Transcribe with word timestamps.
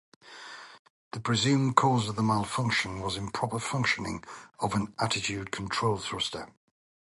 The 1.11 1.19
presumed 1.19 1.75
cause 1.75 2.09
of 2.09 2.15
the 2.15 2.23
malfunction 2.23 3.01
was 3.01 3.17
improper 3.17 3.59
functioning 3.59 4.23
of 4.59 4.73
an 4.73 4.95
attitude 4.97 5.51
control 5.51 5.97
thruster. 5.99 6.51